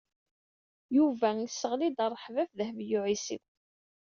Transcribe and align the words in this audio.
Yuba 0.97 1.27
iseɣli-d 1.45 1.97
rrehba 2.13 2.41
ɣef 2.41 2.51
Dehbiya 2.59 2.99
u 2.99 3.01
Ɛisiw. 3.09 3.43